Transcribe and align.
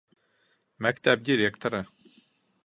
Мәктәп 0.85 1.27
директоры 1.29 1.83